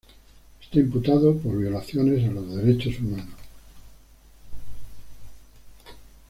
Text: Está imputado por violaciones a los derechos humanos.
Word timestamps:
Está 0.59 0.79
imputado 0.79 1.37
por 1.37 1.55
violaciones 1.59 2.27
a 2.27 2.31
los 2.31 2.55
derechos 2.55 2.97
humanos. 2.97 3.35